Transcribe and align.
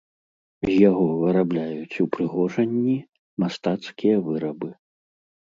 З 0.67 0.77
яго 0.89 1.03
вырабляюць 1.23 1.99
упрыгожанні, 2.05 2.97
мастацкія 3.45 4.17
вырабы. 4.33 4.73